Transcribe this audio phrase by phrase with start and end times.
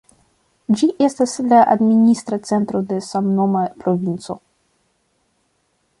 [0.79, 4.41] Ĝi estas la administra centro de samnoma provinco.